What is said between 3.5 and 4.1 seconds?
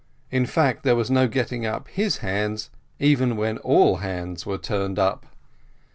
all